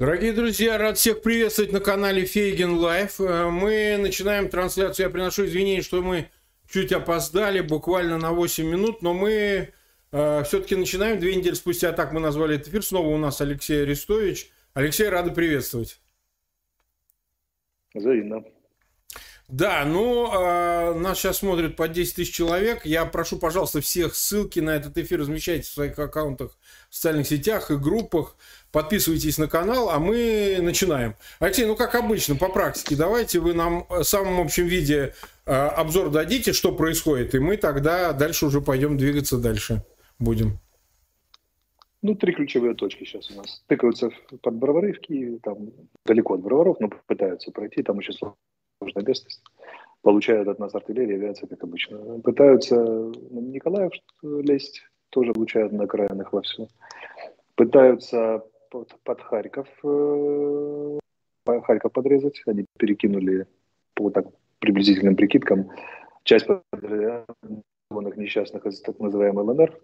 [0.00, 3.20] Дорогие друзья, рад всех приветствовать на канале Фейгин Live.
[3.20, 5.04] Э, мы начинаем трансляцию.
[5.04, 6.30] Я приношу извинения, что мы
[6.70, 9.74] чуть опоздали, буквально на 8 минут, но мы
[10.10, 11.20] э, все-таки начинаем.
[11.20, 12.82] Две недели спустя так мы назвали этот эфир.
[12.82, 14.50] Снова у нас Алексей Арестович.
[14.72, 16.00] Алексей, рады приветствовать.
[17.92, 18.42] Взаимно.
[19.50, 22.86] Да, ну, э, нас сейчас смотрят по 10 тысяч человек.
[22.86, 26.56] Я прошу, пожалуйста, всех ссылки на этот эфир размещайте в своих аккаунтах
[26.88, 28.36] в социальных сетях и группах.
[28.72, 31.16] Подписывайтесь на канал, а мы начинаем.
[31.40, 35.12] Алексей, ну, как обычно, по практике, давайте вы нам в самом общем виде
[35.44, 39.82] э, обзор дадите, что происходит, и мы тогда дальше уже пойдем двигаться дальше
[40.20, 40.58] будем.
[42.02, 43.62] Ну, три ключевые точки сейчас у нас.
[43.66, 45.70] Тыкаются под Бровары в Киеве, там
[46.06, 49.42] далеко от Броваров, но пытаются пройти, там очень сложная местность.
[50.02, 52.20] Получают от нас артиллерия, авиация, как обычно.
[52.20, 53.92] Пытаются на Николаев
[54.22, 56.68] лезть, тоже получают на окраинах во все.
[57.54, 60.98] Пытаются под, под Харьков, э,
[61.44, 62.42] Харьков подрезать.
[62.46, 63.46] Они перекинули
[63.94, 64.26] по так
[64.60, 65.70] приблизительным прикидкам
[66.24, 69.78] часть подразделенных несчастных из так называемой ЛНР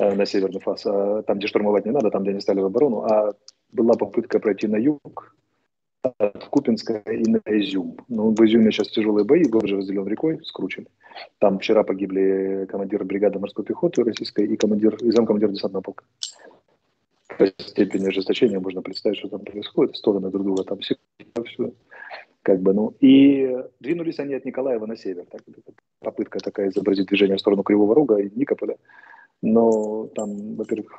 [0.00, 2.66] э, на северный фас, а там, где штурмовать не надо, там, где они стали в
[2.66, 3.34] оборону, а
[3.72, 5.34] была попытка пройти на юг,
[6.02, 7.96] от Купинска и на Изюм.
[8.08, 10.86] Ну, в Изюме сейчас тяжелые бои, город же разделен рекой, скручен.
[11.38, 16.04] Там вчера погибли командир бригады морской пехоты российской и командир, и замкомандир десантного полка.
[17.58, 19.96] Степени ожесточения можно представить, что там происходит.
[19.96, 20.96] Стороны друг друга там все.
[22.42, 25.26] Как бы, ну, и двинулись они от Николаева на север.
[25.30, 25.42] Так,
[26.00, 28.76] попытка такая изобразить движение в сторону Кривого Рога и Никополя.
[29.42, 30.98] Но там, во-первых,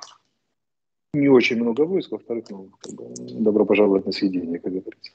[1.13, 5.11] не очень много войск, во-вторых, ну, как бы, добро пожаловать на съедение, как говорится.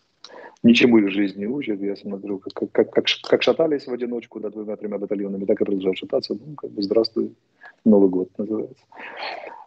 [0.62, 1.80] Ничему их жизнь не учат.
[1.80, 5.98] Я смотрю, как, как, как, как шатались в одиночку до двумя-тремя батальонами, так и продолжают
[5.98, 6.34] шататься.
[6.34, 7.34] Ну, как бы, здравствуй,
[7.84, 8.84] Новый год называется.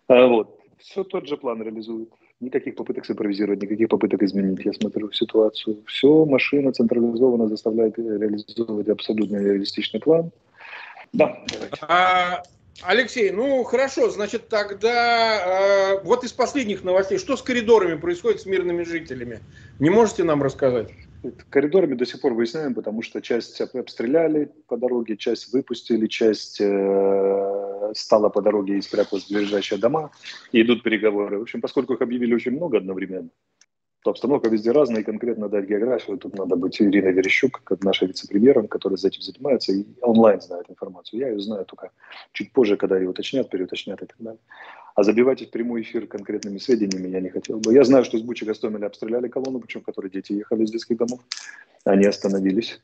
[0.07, 0.56] А, вот.
[0.79, 2.09] Все тот же план реализует.
[2.39, 5.83] Никаких попыток симпровизировать, никаких попыток изменить, я смотрю, ситуацию.
[5.87, 10.31] Все машина централизованно заставляет реализовывать абсолютно реалистичный план.
[11.13, 11.43] Да.
[11.81, 12.43] А,
[12.83, 18.45] Алексей, ну хорошо, значит тогда э, вот из последних новостей, что с коридорами происходит с
[18.45, 19.39] мирными жителями?
[19.79, 20.89] Не можете нам рассказать?
[21.49, 27.91] Коридорами до сих пор выясняем, потому что часть обстреляли по дороге, часть выпустили, часть э,
[27.93, 30.11] стала по дороге и спряталась в ближайшие дома,
[30.51, 31.39] и идут переговоры.
[31.39, 33.29] В общем, поскольку их объявили очень много одновременно,
[34.03, 36.17] то обстановка везде разная, и конкретно дать географию.
[36.17, 41.19] Тут надо быть Ириной Верещук, как наша вице-премьером, которая этим занимается, и онлайн знает информацию.
[41.19, 41.91] Я ее знаю только
[42.31, 44.39] чуть позже, когда ее уточнят, переуточнят и так далее.
[44.97, 47.71] А забивать в прямой эфир конкретными сведениями я не хотел бы.
[47.71, 50.97] Я знаю, что из Бучи Гастомеля обстреляли колонну, причем в которой дети ехали из детских
[50.97, 51.19] домов.
[51.83, 52.81] Они остановились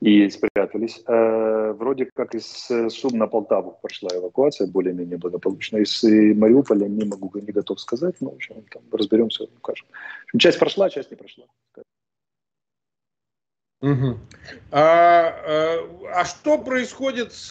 [0.00, 1.02] и спрятались.
[1.06, 5.78] Э, вроде как из э, Сум на Полтаву прошла эвакуация более-менее благополучно.
[5.78, 9.86] Из э, Мариуполя не могу, не готов сказать, но в общем, там разберемся, укажем.
[10.38, 11.46] Часть прошла, часть не прошла.
[13.80, 14.18] Угу.
[14.72, 15.34] А,
[16.14, 17.50] а что происходит с,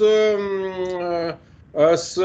[1.74, 2.18] с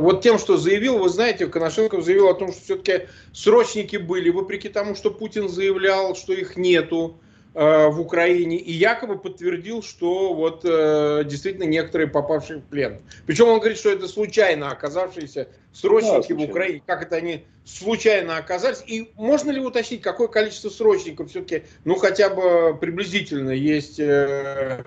[0.00, 4.68] вот тем, что заявил, вы знаете, Коношенков заявил о том, что все-таки срочники были, вопреки
[4.68, 7.18] тому, что Путин заявлял, что их нету.
[7.54, 13.00] Э, в Украине и якобы подтвердил, что вот э, действительно некоторые попавшие в плен.
[13.26, 18.36] Причем он говорит, что это случайно оказавшиеся срочники да, в Украине, как это они случайно
[18.36, 18.84] оказались.
[18.86, 24.84] И можно ли уточнить, какое количество срочников все-таки, ну хотя бы приблизительно есть э,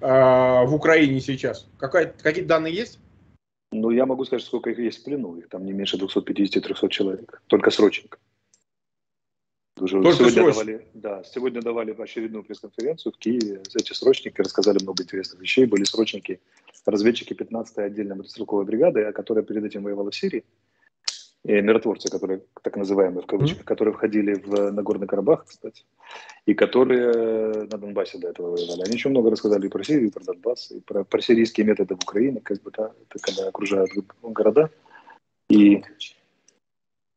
[0.00, 1.68] э, в Украине сейчас?
[1.78, 2.98] Какая, какие данные есть?
[3.72, 5.36] Ну, я могу сказать, сколько их есть в плену.
[5.36, 7.42] Их там не меньше 250-300 человек.
[7.46, 8.20] Только срочников.
[9.78, 13.62] Уже Только сегодня давали, да, сегодня давали очередную пресс-конференцию в Киеве.
[13.74, 15.64] Эти срочники рассказали много интересных вещей.
[15.64, 16.40] Были срочники,
[16.84, 20.44] разведчики 15-й отдельной мотострелковой бригады, которая перед этим воевала в Сирии.
[21.44, 23.64] И миротворцы, которые, так называемые в кавычках, mm-hmm.
[23.64, 25.84] которые входили в Нагорный Карабах, кстати,
[26.44, 28.82] и которые на Донбассе до этого воевали.
[28.82, 31.94] Они очень много рассказали и про Сирию, и про Донбасс, и про, про сирийские методы
[31.94, 33.90] в Украине, как бы, да, это когда окружают
[34.22, 34.70] города.
[35.48, 35.82] И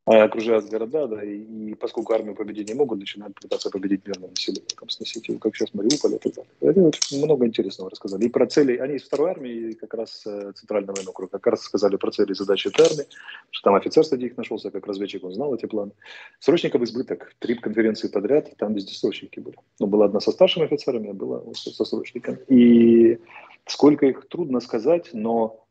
[0.05, 4.67] окружают города, да, и, и поскольку армию победить не могут, начинают пытаться победить мирное население,
[4.77, 6.51] там, сносить его, как сейчас Мариуполь и так далее.
[6.59, 8.25] Это вот много интересного рассказали.
[8.25, 11.61] И про цели, они из второй армии, как раз э, Центрального военного округа, как раз
[11.61, 13.05] сказали про цели и задачи этой армии,
[13.51, 15.91] что там офицер среди них нашелся, как разведчик, он знал эти планы.
[16.39, 19.55] Срочников избыток, три конференции подряд, там везде срочники были.
[19.79, 22.39] Ну, была одна со старшими офицерами, а была со срочниками.
[22.49, 23.19] И
[23.65, 25.65] сколько их, трудно сказать, но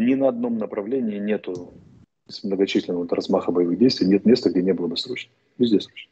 [0.00, 1.72] ни на одном направлении нету
[2.28, 5.36] с многочисленного размаха боевых действий нет места, где не было бы срочников.
[5.58, 6.10] Везде срочники.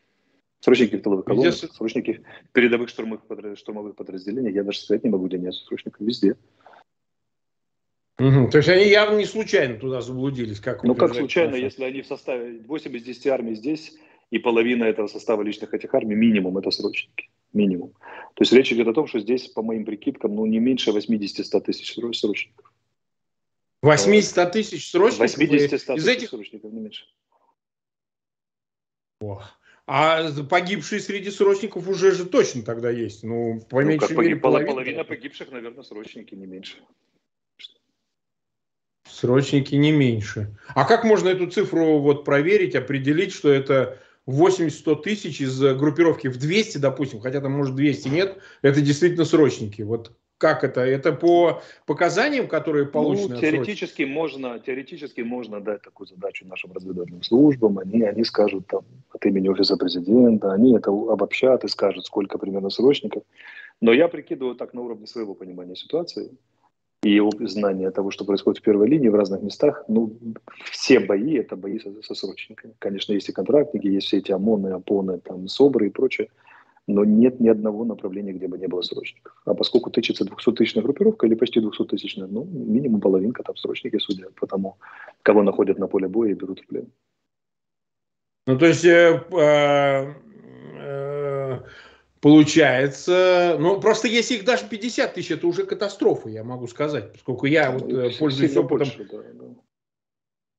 [0.61, 1.69] Срочники в тыловых колоннах, Везде...
[1.69, 2.23] срочники
[2.53, 3.23] передовых штурмовых,
[3.59, 4.53] штурмовых подразделений.
[4.53, 6.01] Я даже сказать не могу, где нет срочников.
[6.01, 6.37] Везде.
[8.19, 8.51] Угу.
[8.51, 10.61] То есть они явно не случайно туда заблудились.
[10.61, 13.93] Как ну как случайно, если они в составе 8 из 10 армий здесь,
[14.31, 17.29] и половина этого состава личных этих армий минимум это срочники.
[17.53, 17.93] Минимум.
[18.35, 21.61] То есть речь идет о том, что здесь, по моим прикидкам, ну не меньше 80-100
[21.61, 22.73] тысяч срочников.
[23.85, 25.39] 80 тысяч срочников?
[25.39, 26.31] 80-100 из этих...
[26.31, 27.05] срочников, не меньше.
[29.21, 29.43] О.
[29.87, 33.23] А погибшие среди срочников уже же точно тогда есть.
[33.23, 36.79] Ну, по ну, меньшей мере, половина, половина погибших, наверное, срочники, не меньше.
[39.07, 40.57] Срочники не меньше.
[40.69, 46.39] А как можно эту цифру вот проверить, определить, что это 80-100 тысяч из группировки в
[46.39, 49.83] 200, допустим, хотя там, может, 200 нет, это действительно срочники.
[49.83, 50.81] Вот как это?
[50.81, 53.35] Это по показаниям, которые получены?
[53.35, 57.79] Ну, теоретически можно, теоретически можно дать такую задачу нашим разведывательным службам.
[57.79, 62.71] Они, они скажут там от имени офиса президента, они это обобщат и скажут, сколько примерно
[62.71, 63.23] срочников.
[63.81, 66.31] Но я прикидываю так на уровне своего понимания ситуации
[67.03, 69.85] и знания того, что происходит в первой линии в разных местах.
[69.89, 70.17] Ну,
[70.71, 72.75] все бои– это бои со, со срочниками.
[72.79, 76.29] Конечно, есть и контрактники, есть все эти ОМОНы, ОПОНы, там, СОБРы и прочее
[76.87, 79.35] но нет ни одного направления, где бы не было срочников.
[79.45, 84.47] А поскольку тычется 200-тысячная группировка или почти 200-тысячная, ну, минимум половинка там срочники, судя по
[84.47, 84.77] тому,
[85.23, 86.93] кого находят на поле боя и берут в плен.
[88.47, 90.15] Ну, то есть, э, э,
[90.79, 91.61] э,
[92.21, 97.47] получается, ну, просто если их даже 50 тысяч, это уже катастрофа, я могу сказать, поскольку
[97.47, 98.89] я ну, вот э, пользуюсь опытом.
[98.89, 99.47] Больше, да, да.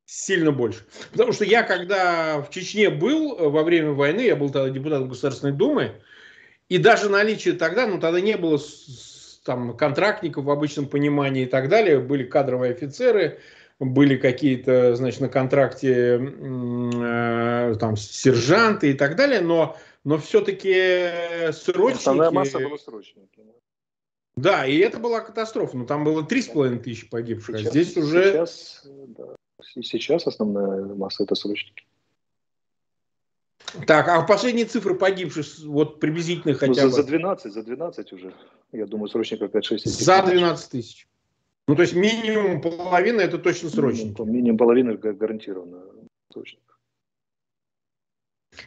[0.07, 0.85] Сильно больше.
[1.11, 5.09] Потому что я, когда в Чечне был э, во время войны, я был тогда депутатом
[5.09, 6.01] Государственной Думы,
[6.69, 8.59] и даже наличие тогда, ну тогда не было
[9.43, 13.39] там контрактников в обычном понимании и так далее, были кадровые офицеры,
[13.79, 21.99] были какие-то, значит, на контракте э, там сержанты и так далее, но, но все-таки срочники...
[21.99, 23.41] Основная масса была срочники.
[24.35, 25.77] Да, и это была катастрофа.
[25.77, 28.31] Ну, там было три с половиной тысячи погибших, сейчас, а здесь уже...
[28.31, 29.35] Сейчас, да,
[29.81, 31.85] сейчас основная масса это срочники.
[33.87, 37.03] Так, а последние цифры погибших, вот приблизительно ну, хотя ну, за, бы?
[37.03, 38.33] За 12, за 12 уже.
[38.71, 39.79] Я думаю, срочников 5-6.
[39.85, 41.07] За 12 тысяч.
[41.67, 44.21] Ну, то есть минимум половина это точно срочники.
[44.21, 45.81] Минимум, минимум половины гарантированно
[46.31, 46.59] точно.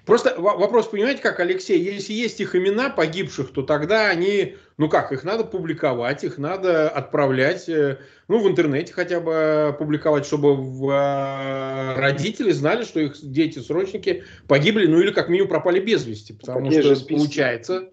[0.04, 5.12] Просто вопрос, понимаете, как, Алексей, если есть их имена погибших, то тогда они, ну как,
[5.12, 7.98] их надо публиковать, их надо отправлять, э,
[8.28, 15.00] ну, в интернете хотя бы публиковать, чтобы э, родители знали, что их дети-срочники погибли, ну
[15.00, 17.90] или как минимум пропали без вести, потому так что же получается...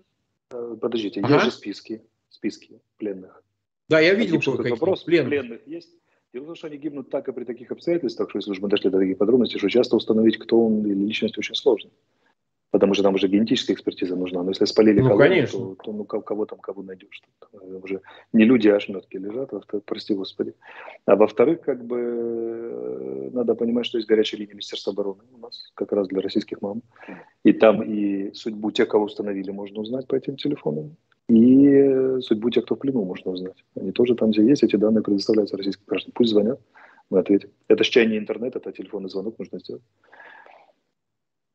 [0.52, 1.34] Э, подождите, ага.
[1.34, 3.42] есть же списки, списки пленных.
[3.88, 4.72] Да, я видел кое-какие.
[4.72, 5.30] Вопрос, пленных.
[5.30, 5.90] пленных есть?
[6.36, 8.68] Дело в том, что они гибнут так и при таких обстоятельствах, что если уж мы
[8.68, 11.92] дошли до таких подробностей, что часто установить, кто он или личность, очень сложно.
[12.72, 14.44] Потому что там уже генетическая экспертиза нужна.
[14.44, 17.22] Но если спалили ну, колонну, то, то ну, кого там кого найдешь?
[17.40, 18.02] Там уже
[18.34, 19.52] не люди, а ошметки лежат,
[19.86, 20.54] прости господи.
[21.06, 25.72] А во-вторых, как бы э, надо понимать, что есть горячая линия Министерства обороны у нас,
[25.74, 26.82] как раз для российских мам.
[27.46, 30.98] И там и судьбу тех, кого установили, можно узнать по этим телефонам
[31.28, 33.64] и судьбу тех, кто в плену, можно узнать.
[33.76, 36.14] Они тоже там, где есть, эти данные предоставляются российским гражданам.
[36.16, 36.60] Пусть звонят,
[37.10, 37.50] мы ответим.
[37.68, 39.84] Это же не интернет, это телефонный звонок нужно сделать.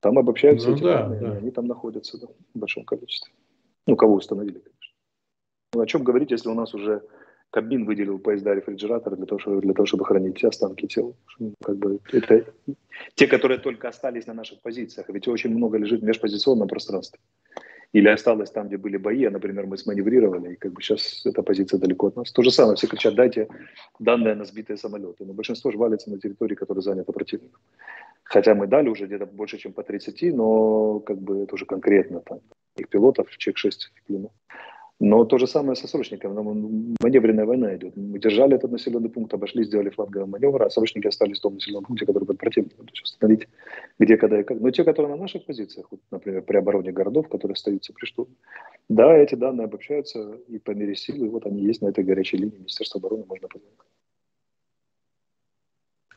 [0.01, 1.33] Там обобщаются ну, эти да, данные, да.
[1.37, 3.33] они там находятся да, в большом количестве.
[3.87, 4.95] Ну, кого установили, конечно.
[5.75, 7.03] Ну, о чем говорить, если у нас уже
[7.51, 11.17] Кабмин выделил поезда рефрижераторы для того, чтобы, для того, чтобы хранить останки тел.
[11.39, 12.47] Ну, как бы это
[13.15, 15.09] те, которые только остались на наших позициях.
[15.09, 17.21] Ведь очень много лежит в межпозиционном пространстве
[17.92, 21.42] или осталось там, где были бои, а, например, мы сманеврировали, и как бы сейчас эта
[21.42, 22.30] позиция далеко от нас.
[22.32, 23.49] То же самое, все кричат, дайте
[23.99, 27.61] данные на сбитые самолеты, но большинство же валится на территории, которая занята противником.
[28.23, 32.20] Хотя мы дали уже где-то больше, чем по 30, но как бы это уже конкретно
[32.20, 32.40] там
[32.76, 34.30] их пилотов, ЧЕК-6 в плену.
[35.02, 36.35] Но то же самое со срочниками.
[37.00, 37.97] Маневренная война идет.
[37.97, 41.85] Мы держали этот населенный пункт, обошли, сделали фланговый маневр, а срочники остались в том населенном
[41.85, 42.85] пункте, который под противником.
[42.85, 43.49] То есть установить,
[43.99, 44.61] где, когда и как.
[44.61, 48.35] Но те, которые на наших позициях, вот, например, при обороне городов, которые остаются при штурме,
[48.90, 52.37] да, эти данные обобщаются и по мере силы, и вот они есть на этой горячей
[52.37, 53.78] линии Министерства обороны, можно позвонить.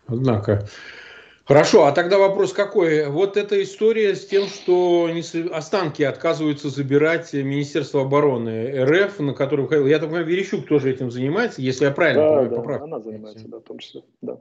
[0.07, 0.67] Однако,
[1.45, 3.09] Хорошо, а тогда вопрос какой?
[3.09, 5.09] Вот эта история с тем, что
[5.51, 11.61] останки отказываются забирать Министерство обороны РФ, на котором я так понимаю, Верещук тоже этим занимается,
[11.61, 12.85] если я правильно да, понимаю, да, поправку.
[12.85, 14.39] она занимается, да, в том числе, да.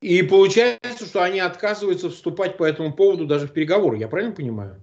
[0.00, 4.82] И получается, что они отказываются вступать по этому поводу даже в переговоры, я правильно понимаю?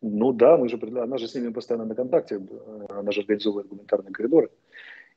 [0.00, 2.40] Ну да, мы же, она же с ними постоянно на контакте,
[2.88, 4.50] она же организовывает гуманитарные коридоры.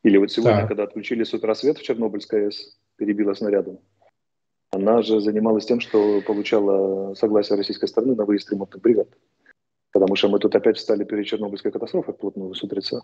[0.03, 0.67] Или вот сегодня, да.
[0.67, 3.79] когда отключили с утра свет в Чернобыльской АЭС, перебила снарядом,
[4.75, 9.07] она же занималась тем, что получала согласие российской стороны на выезд ремонтных бригад.
[9.91, 13.01] Потому что мы тут опять встали перед Чернобыльской катастрофой вплотную с утреца.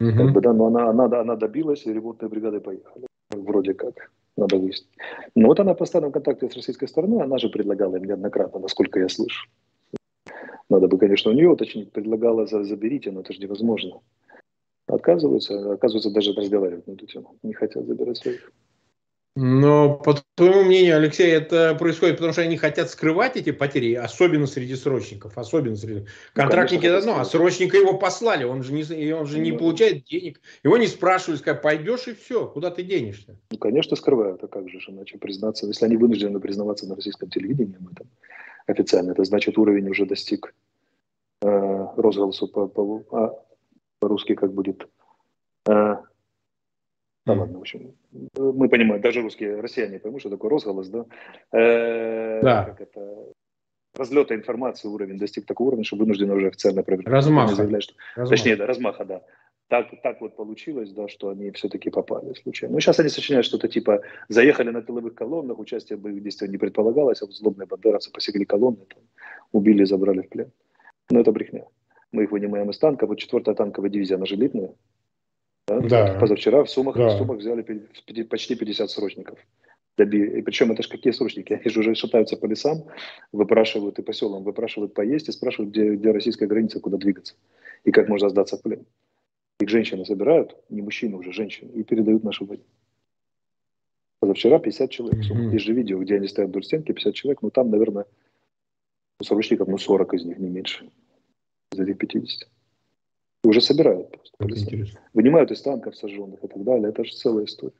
[0.00, 0.16] Угу.
[0.16, 3.06] Как бы, да, но она, она, она добилась, и ремонтные бригады поехали.
[3.30, 4.10] Вроде как.
[4.36, 4.88] Надо выяснить.
[5.34, 9.00] Но вот она в постоянном контакте с российской стороной, она же предлагала им неоднократно, насколько
[9.00, 9.48] я слышу,
[10.70, 11.90] Надо бы, конечно, у нее уточнить.
[11.90, 14.00] Предлагала за заберите, но это же невозможно.
[14.86, 17.36] Отказываются, оказывается, даже разговаривать на эту тему.
[17.42, 18.52] Не хотят забирать своих.
[19.40, 24.48] Но, по твоему мнению, Алексей, это происходит потому, что они хотят скрывать эти потери, особенно
[24.48, 26.06] среди срочников, особенно среди...
[26.32, 29.58] Контрактники ну, конечно, одно, а срочника его послали, он же не, он же не ну,
[29.58, 33.36] получает денег, его не спрашивали, сказали, пойдешь и все, куда ты денешься?
[33.52, 37.76] Ну, конечно, скрывают, а как же, иначе признаться, если они вынуждены признаваться на российском телевидении
[37.76, 38.08] об этом
[38.66, 40.52] официально, это значит, уровень уже достиг
[41.42, 43.34] э, розголосу по, по, а,
[44.00, 44.88] по-русски как будет...
[45.68, 45.98] Э,
[47.34, 47.94] да ладно, в общем,
[48.36, 51.04] мы понимаем, даже русские россияне поймут, что такое розголос, да?
[51.52, 52.64] Э, да.
[52.64, 53.32] Как это,
[53.94, 57.08] разлета информации уровень достиг такого уровня, что вынуждены уже официально проверять.
[57.08, 57.54] Размаха.
[57.54, 58.30] Заявлять, что, размаха.
[58.30, 59.22] Точнее, да, размаха, да.
[59.68, 62.74] Так, так вот получилось, да, что они все-таки попали случайно.
[62.74, 66.56] Ну, сейчас они сочиняют что-то типа «заехали на тыловых колоннах, участие в боевых действиях не
[66.56, 69.02] предполагалось, а вот злобные бандеровцы посекли колонны, там,
[69.52, 70.50] убили и забрали в плен».
[71.10, 71.66] Но это брехня.
[72.12, 73.06] Мы их вынимаем из танка.
[73.06, 74.72] Вот четвертая танковая дивизия, она же элитная.
[75.68, 75.80] Да?
[75.80, 76.18] Да.
[76.18, 77.08] Позавчера в Сумах, да.
[77.08, 77.62] в Сумах взяли
[78.22, 79.38] почти 50 срочников.
[79.98, 81.52] И причем это же какие срочники?
[81.52, 82.84] Они же уже шатаются по лесам,
[83.32, 87.34] выпрашивают и по селам, выпрашивают поесть и спрашивают, где, где российская граница, куда двигаться
[87.84, 88.86] и как можно сдаться в плен.
[89.60, 92.62] Их женщины собирают, не мужчины уже, женщины, и передают наши войны.
[94.20, 95.20] Позавчера 50 человек.
[95.20, 95.52] Mm-hmm.
[95.52, 98.06] Есть же видео, где они стоят вдоль стенки, 50 человек, но там, наверное,
[99.22, 100.90] срочников, ну, 40 из них, не меньше.
[101.72, 102.48] Из этих 50
[103.48, 104.76] уже собирают просто.
[105.14, 106.90] Вынимают из танков сожженных и так далее.
[106.90, 107.72] Это же целая история.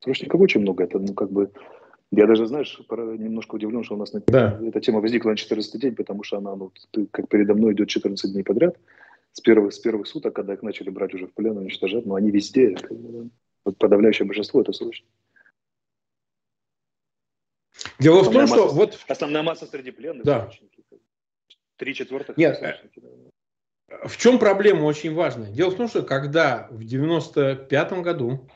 [0.00, 0.84] Срочников очень много.
[0.84, 1.50] Это, ну, как бы,
[2.10, 4.60] я даже, знаешь, немножко удивлен, что у нас да.
[4.62, 6.72] эта тема возникла на 14 день, потому что она, ну,
[7.10, 8.78] как передо мной идет 14 дней подряд.
[9.32, 12.30] С первых, с первых суток, когда их начали брать уже в плен, уничтожать, но они
[12.30, 12.74] везде.
[12.74, 13.30] Как бы,
[13.64, 15.06] вот подавляющее большинство это срочно.
[17.98, 18.98] Дело основная в том, масса, что вот...
[19.08, 20.50] Основная масса среди пленных да.
[21.76, 22.36] Три четвертых.
[22.36, 22.60] Нет,
[24.04, 25.50] в чем проблема очень важная?
[25.50, 28.48] Дело в том, что когда в 95 году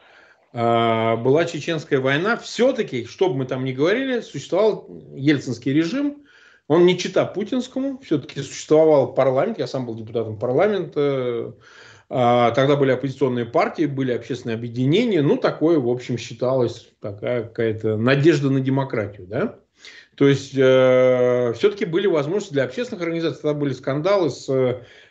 [0.52, 6.24] э, была чеченская война, все-таки, что бы мы там ни говорили, существовал ельцинский режим,
[6.68, 11.54] он не чита путинскому, все-таки существовал парламент, я сам был депутатом парламента,
[12.08, 17.96] э, тогда были оппозиционные партии, были общественные объединения, ну, такое, в общем, считалось такая какая-то
[17.96, 19.58] надежда на демократию, да?
[20.14, 24.48] То есть, э, все-таки были возможности для общественных организаций, тогда были скандалы с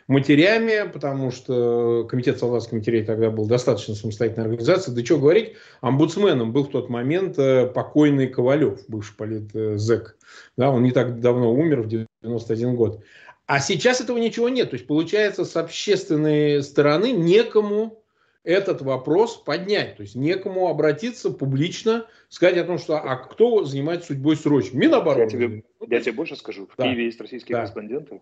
[0.06, 4.96] матерями, потому что комитет солдатских матерей тогда был достаточно самостоятельной организацией.
[4.96, 10.16] Да что говорить, омбудсменом был в тот момент э, покойный Ковалев, бывший политзек.
[10.56, 13.02] Да, он не так давно умер, в 91 год.
[13.46, 14.70] А сейчас этого ничего нет.
[14.70, 18.02] То есть, получается, с общественной стороны некому
[18.42, 19.96] этот вопрос поднять.
[19.96, 24.76] То есть некому обратиться публично, сказать о том, что а кто занимается судьбой срочно.
[24.76, 25.22] Минобороны.
[25.22, 26.66] Я тебе, я тебе больше скажу.
[26.66, 26.84] В да.
[26.84, 27.62] Киеве есть российские да.
[27.62, 28.20] корреспонденты,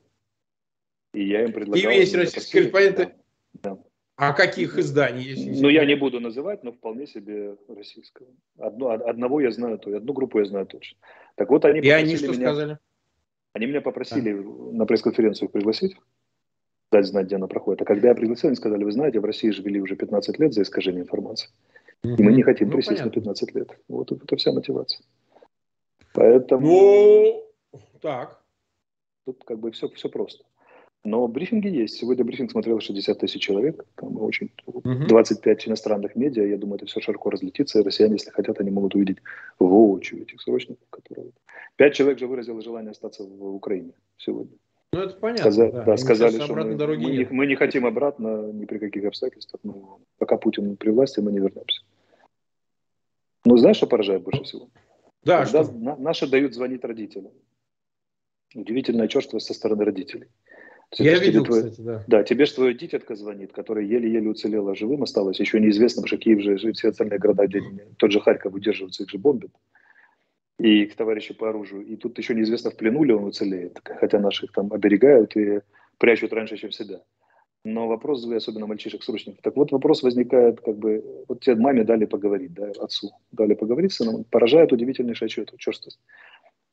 [1.12, 1.90] и я им предлагал...
[1.90, 3.14] И есть российские корреспонденты?
[3.54, 3.78] Да.
[4.16, 5.22] А каких изданий?
[5.22, 8.28] Если ну, я не буду называть, но вполне себе российского.
[8.58, 10.98] Одно, одного я знаю, то одну группу я знаю точно.
[11.34, 12.78] Так вот, они И они что меня, сказали?
[13.54, 14.48] Они меня попросили да.
[14.76, 15.96] на пресс-конференцию пригласить,
[16.90, 17.82] дать знать, где она проходит.
[17.82, 20.52] А когда я пригласил, они сказали, вы знаете, в России же вели уже 15 лет
[20.54, 21.50] за искажение информации.
[22.04, 22.16] Mm-hmm.
[22.16, 23.20] И мы не хотим ну, присесть понятно.
[23.20, 23.78] на 15 лет.
[23.88, 25.04] Вот это вся мотивация.
[26.14, 26.66] Поэтому...
[26.66, 28.42] Ну, так.
[29.24, 30.44] Тут как бы все, все просто.
[31.04, 31.96] Но брифинги есть.
[31.96, 33.84] Сегодня брифинг смотрел 60 тысяч человек.
[33.96, 34.82] Там очень угу.
[34.84, 36.46] 25 иностранных медиа.
[36.46, 37.80] Я думаю, это все широко разлетится.
[37.80, 39.18] И россияне, если хотят, они могут увидеть
[39.58, 41.32] воочию этих срочников, которые...
[41.76, 44.56] Пять человек же выразило желание остаться в Украине сегодня.
[44.92, 45.50] Ну, это понятно.
[45.50, 45.72] Сказа...
[45.72, 49.60] Да, да сказали, что мы, мы, не, мы не хотим обратно ни при каких обстоятельствах.
[49.64, 51.82] Но пока Путин при власти, мы не вернемся.
[53.44, 54.68] Ну, знаешь, что поражает больше всего?
[55.24, 55.72] Да, Когда что?
[55.72, 57.32] наши дают звонить родителям.
[58.54, 60.28] Удивительное чувство со стороны родителей.
[60.98, 62.04] Я видел, твой, кстати, да.
[62.06, 65.40] Да, тебе же твоя дитятка звонит, которая еле-еле уцелела живым осталась.
[65.40, 67.62] Еще неизвестно, потому что Киев же, все остальные города, где
[67.96, 69.50] тот же Харьков удерживается, их же бомбят.
[70.58, 71.86] И к товарищу по оружию.
[71.86, 73.80] И тут еще неизвестно, в плену ли он уцелеет.
[73.84, 75.60] Хотя наших там оберегают и
[75.98, 77.00] прячут раньше, чем всегда.
[77.64, 79.40] Но вопрос, особенно мальчишек срочных.
[79.40, 83.92] Так вот, вопрос возникает, как бы, вот тебе маме дали поговорить, да, отцу дали поговорить
[83.92, 86.00] с сыном, поражает удивительнейшее черствость.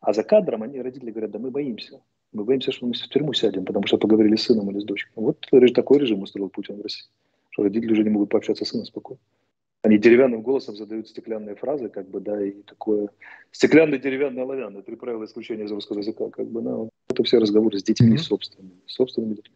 [0.01, 2.01] А за кадром они, родители, говорят, да мы боимся.
[2.31, 5.11] Мы боимся, что мы в тюрьму сядем, потому что поговорили с сыном или с дочкой.
[5.15, 7.09] Вот такой режим устроил Путин в России,
[7.49, 9.19] что родители уже не могут пообщаться с сыном спокойно.
[9.81, 13.09] Они деревянным голосом задают стеклянные фразы, как бы, да, и такое
[13.51, 17.79] стеклянный, деревянный, оловянный, три правила исключения из русского языка, как бы, да, это все разговоры
[17.79, 18.17] с детьми mm-hmm.
[18.17, 19.55] собственными, собственными детьми.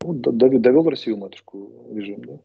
[0.00, 2.38] Вот довел, довел Россию матушку режим, да.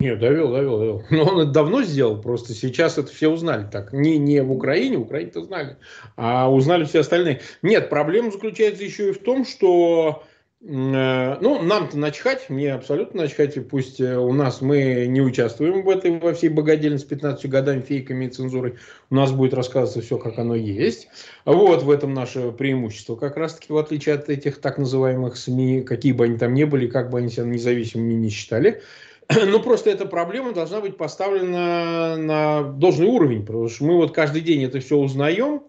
[0.00, 1.04] Нет, довел, довел, довел.
[1.10, 3.68] Но он это давно сделал, просто сейчас это все узнали.
[3.70, 5.76] Так, не, не в Украине, в Украине-то знали,
[6.16, 7.40] а узнали все остальные.
[7.62, 10.24] Нет, проблема заключается еще и в том, что
[10.62, 15.82] Э, ну, нам-то начхать, мне абсолютно начхать, и пусть э, у нас мы не участвуем
[15.82, 18.74] в этой, во всей богадельне с 15 годами фейками и цензурой,
[19.08, 21.08] у нас будет рассказываться все, как оно есть.
[21.46, 26.12] Вот в этом наше преимущество, как раз-таки в отличие от этих так называемых СМИ, какие
[26.12, 28.82] бы они там ни были, как бы они себя независимыми не считали.
[29.46, 34.42] Ну, просто эта проблема должна быть поставлена на должный уровень, потому что мы вот каждый
[34.42, 35.62] день это все узнаем,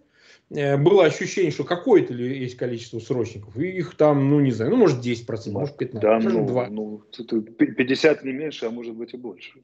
[0.54, 3.58] Э, было ощущение, что какое-то ли есть количество срочников.
[3.58, 6.70] И их там, ну, не знаю, ну, может, 10%, может, 15%, да, может, ну, 2%.
[6.70, 7.02] Ну,
[7.42, 9.64] 50 не меньше, а может быть и больше.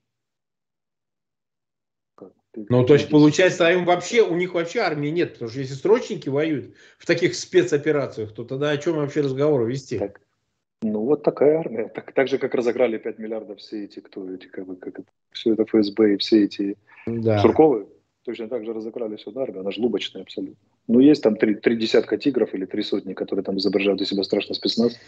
[2.70, 6.28] Ну, то есть, получается, им вообще, у них вообще армии нет, потому что если срочники
[6.28, 10.00] воюют в таких спецоперациях, то тогда о чем вообще разговор вести?
[10.00, 10.22] Так,
[10.82, 11.88] ну, вот такая армия.
[11.88, 15.10] Так, так же, как разыграли 5 миллиардов все эти, кто эти, как бы, как это,
[15.32, 17.40] все это ФСБ и все эти да.
[17.40, 17.88] Сурковы,
[18.24, 20.58] точно так же разыграли всю армию, она жлубочная абсолютно.
[20.88, 24.24] Ну, есть там три, три десятка тигров или три сотни, которые там изображают из себя
[24.24, 25.00] страшно спецназ.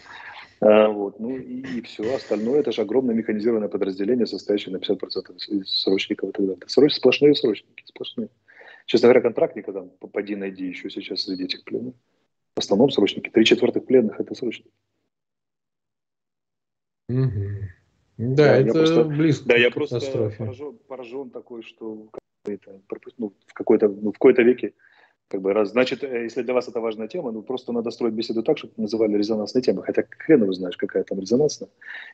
[0.60, 1.20] А, вот.
[1.20, 2.14] Ну и, и все.
[2.14, 6.62] Остальное это же огромное механизированное подразделение, состоящее на 50% из срочников и так далее.
[6.66, 8.28] Сроч, сплошные срочники, сплошные.
[8.86, 11.94] Честно говоря, контрактника там, поди найди еще сейчас среди этих пленных.
[12.56, 13.30] В основном срочники.
[13.30, 14.70] Три четвертых пленных это срочники.
[17.10, 17.40] Угу.
[18.18, 19.98] Да, да, это просто, близко Да, я просто
[20.38, 22.08] поражен, поражен такой, что
[22.44, 22.80] это,
[23.18, 24.72] ну, в какой-то ну, в какой-то веке
[25.30, 28.14] как бы, раз, значит, э, если для вас это важная тема, ну, просто надо строить
[28.14, 29.84] беседу так, чтобы называли резонансной темой.
[29.84, 31.68] Хотя хрен его знаешь, какая там резонансная.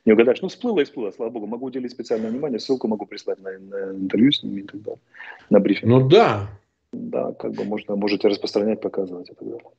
[0.05, 0.43] Не угадаешь.
[0.43, 1.47] Ну, всплыло и всплыло, слава богу.
[1.47, 5.01] Могу уделить специальное внимание, ссылку могу прислать на, на интервью с ними и так далее,
[5.49, 5.91] на брифинг.
[5.91, 6.51] Ну, да.
[6.93, 9.71] Да, как бы можно, можете распространять, показывать и так далее.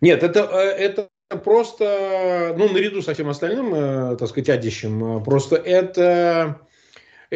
[0.00, 5.56] Нет, это, э, это просто, ну, наряду со всем остальным, э, так сказать, одищем, просто
[5.56, 6.60] это...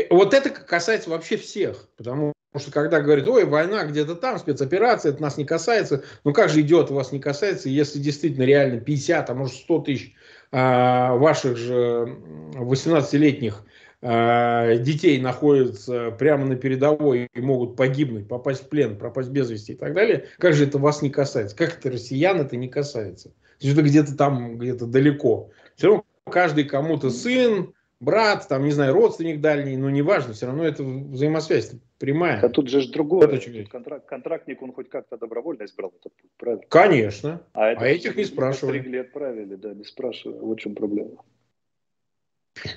[0.08, 5.20] Вот это касается вообще всех, потому что когда говорят, ой, война где-то там, спецоперация, это
[5.20, 6.02] нас не касается.
[6.24, 10.14] Ну как же идет, вас не касается, если действительно реально 50, а может 100 тысяч
[10.50, 12.16] ваших же
[12.54, 13.64] 18-летних
[14.04, 19.72] а, детей находятся прямо на передовой и могут погибнуть, попасть в плен, пропасть без вести
[19.72, 21.56] и так далее, как же это вас не касается?
[21.56, 23.32] Как это россиян это не касается?
[23.62, 25.50] Есть это где-то там, где-то далеко.
[25.76, 30.64] Все равно каждый кому-то сын, брат, там, не знаю, родственник дальний, но неважно, все равно
[30.64, 32.40] это взаимосвязь прямая.
[32.40, 33.28] А тут же другое.
[33.28, 36.64] Тут контракт, контрактник, он хоть как-то добровольно избрал этот путь, правильно?
[36.68, 37.42] Конечно.
[37.54, 38.80] А, а этих не спрашивали.
[38.80, 40.38] Три лет правили, да, не спрашивали.
[40.40, 41.22] Вот в чем проблема.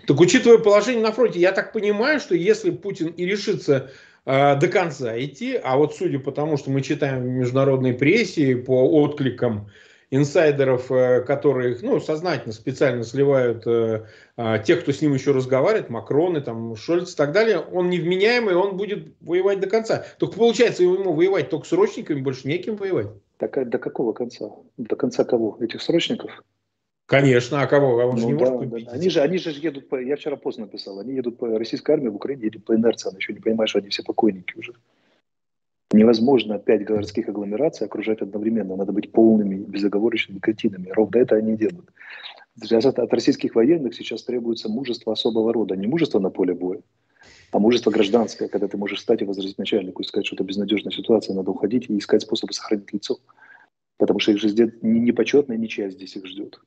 [0.08, 3.92] Так учитывая положение на фронте, я так понимаю, что если Путин и решится
[4.26, 8.56] э, до конца идти, а вот судя по тому, что мы читаем в международной прессе
[8.56, 9.70] по откликам
[10.12, 14.06] инсайдеров, э, которые ну, сознательно, специально сливают э,
[14.38, 18.56] э, тех, кто с ним еще разговаривает, Макроны, там, Шольц и так далее, он невменяемый,
[18.56, 20.06] он будет воевать до конца.
[20.18, 23.08] Только получается ему воевать только срочниками, больше неким воевать.
[23.38, 24.50] Так а до какого конца?
[24.78, 25.58] До конца кого?
[25.60, 26.32] Этих срочников?
[27.06, 28.00] Конечно, а кого?
[28.00, 28.92] А он ну, же не да, может да.
[28.92, 32.08] Они же, они же едут по, я вчера поздно написал, они едут по российской армии
[32.08, 34.74] в Украине, едут по инерции, она еще не понимает, что они все покойники уже.
[35.94, 38.76] Невозможно пять городских агломераций окружать одновременно.
[38.76, 40.90] Надо быть полными, безоговорочными кретинами.
[40.90, 41.90] Ровно это они делают.
[42.72, 45.76] От, российских военных сейчас требуется мужество особого рода.
[45.76, 46.82] Не мужество на поле боя,
[47.52, 50.92] а мужество гражданское, когда ты можешь встать и возразить начальнику и сказать, что это безнадежная
[50.92, 53.20] ситуация, надо уходить и искать способы сохранить лицо.
[53.98, 56.60] Потому что их же ждет не, не почетная ничья здесь их ждет.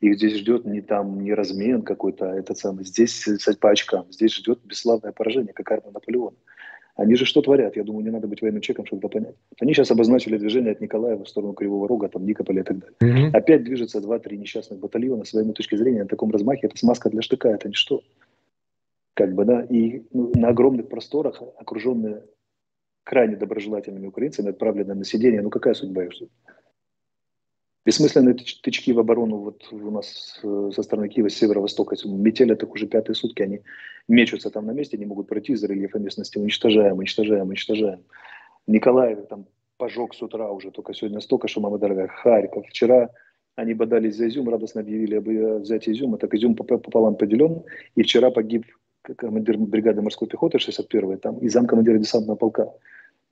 [0.00, 2.84] Их здесь ждет не там не размен какой-то, а этот самый.
[2.84, 3.28] Здесь
[3.60, 4.06] по очкам.
[4.10, 6.36] Здесь ждет бесславное поражение, как армия Наполеона.
[6.94, 7.76] Они же что творят?
[7.76, 9.34] Я думаю, не надо быть военным чеком, чтобы это понять.
[9.60, 12.96] Они сейчас обозначили движение от Николаева в сторону Кривого Рога, там Никополя и так далее.
[13.00, 13.30] Mm-hmm.
[13.36, 15.24] Опять движется два-три несчастных батальона.
[15.24, 18.02] С военной точки зрения на таком размахе это смазка для штыка, это ничто.
[19.14, 22.24] Как бы, да, и ну, на огромных просторах, окруженные
[23.04, 26.30] крайне доброжелательными украинцами, отправленные на сидение, ну какая судьба их ждет?
[27.84, 31.96] Бессмысленные тычки в оборону вот у нас э, со стороны Киева, с северо-востока.
[32.04, 33.62] Метели так уже пятые сутки, они
[34.06, 36.38] мечутся там на месте, не могут пройти из рельефа местности.
[36.38, 38.04] Уничтожаем, уничтожаем, уничтожаем.
[38.68, 39.46] Николаев там
[39.78, 42.06] пожег с утра уже, только сегодня столько шума дорогая.
[42.06, 42.66] Харьков.
[42.68, 43.10] Вчера
[43.56, 45.28] они бодались за Изюм, радостно объявили об
[45.62, 46.18] взятии Изюма.
[46.18, 47.64] Так Изюм пополам поделен.
[47.96, 48.64] И вчера погиб
[49.02, 52.72] командир бригады морской пехоты 61-й там, и замкомандира десантного полка.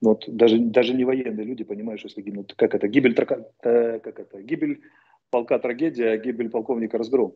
[0.01, 3.99] Вот даже, даже не военные люди понимают, что если гибнут, как это, гибель, трака, э,
[3.99, 4.81] как это, гибель
[5.29, 7.33] полка трагедия, а гибель полковника разгром.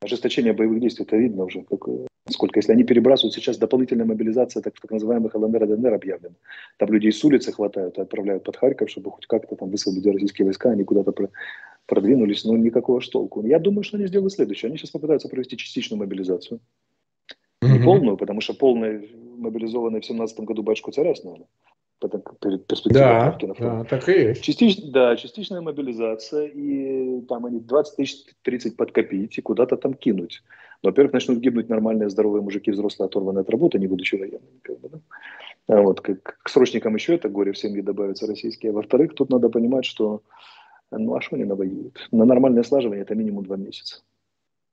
[0.00, 1.86] Ожесточение боевых действий, это видно уже, как,
[2.30, 6.34] сколько, если они перебрасывают сейчас дополнительная мобилизация так, так называемых ЛНР и ДНР объявлена.
[6.78, 10.46] Там людей с улицы хватают и отправляют под Харьков, чтобы хоть как-то там высвободить российские
[10.46, 11.12] войска, они куда-то
[11.86, 13.44] продвинулись, но никакого ж толку.
[13.44, 14.68] Я думаю, что они сделают следующее.
[14.68, 16.60] Они сейчас попытаются провести частичную мобилизацию.
[17.62, 19.02] Не полную, потому что полная
[19.36, 21.46] мобилизованные в 17 году батюшку царя сняли.
[22.00, 23.38] Перед перспективой да.
[23.58, 24.42] Да, так и есть.
[24.42, 30.42] Частич, да, частичная мобилизация, и там они 20 тысяч, 30 подкопить и куда-то там кинуть.
[30.82, 34.60] Но, во-первых, начнут гибнуть нормальные здоровые мужики, взрослые, оторванные от работы, не будучи военными.
[34.62, 34.98] Как бы, да?
[35.68, 38.70] а вот, к, к срочникам еще это горе в семье добавится российские.
[38.70, 40.22] А во-вторых, тут надо понимать, что
[40.90, 42.08] ну а что они навоюют?
[42.10, 44.02] На нормальное слаживание это минимум два месяца.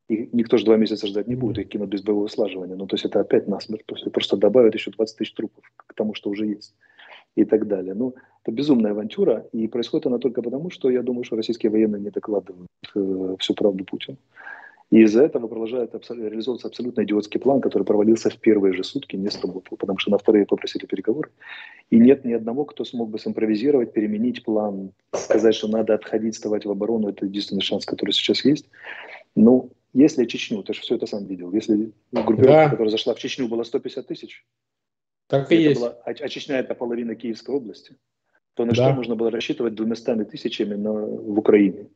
[0.09, 2.75] И никто же два месяца ждать не будет, их кинут без боевого слаживания.
[2.75, 3.85] Ну, то есть это опять насмерть.
[3.85, 6.73] Просто добавят еще 20 тысяч трупов к тому, что уже есть.
[7.37, 7.93] И так далее.
[7.93, 9.45] Ну, это безумная авантюра.
[9.53, 13.53] И происходит она только потому, что я думаю, что российские военные не докладывают э, всю
[13.53, 14.17] правду Путину.
[14.89, 19.17] И из-за этого продолжает абсолютно, реализовываться абсолютно идиотский план, который провалился в первые же сутки,
[19.17, 21.29] не сработал, потому что на вторые попросили переговоры.
[21.91, 26.65] И нет ни одного, кто смог бы симпровизировать, переменить план, сказать, что надо отходить, вставать
[26.65, 27.09] в оборону.
[27.09, 28.65] Это единственный шанс, который сейчас есть.
[29.35, 32.69] Ну, если Чечню, ты же все это сам видел, если группировка, да.
[32.69, 34.45] которая зашла в Чечню, была 150 тысяч,
[35.27, 35.79] так и есть.
[35.79, 37.95] Была, а, а Чечня это половина Киевской области,
[38.53, 38.75] то на да.
[38.75, 41.89] что можно было рассчитывать двумястами тысячами на, в Украине?